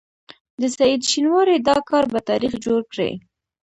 د 0.61 0.63
سعید 0.77 1.01
شینواري 1.11 1.57
دا 1.67 1.77
کار 1.89 2.03
به 2.11 2.19
تاریخ 2.29 2.53
جوړ 2.65 2.79
کړي. 2.91 3.11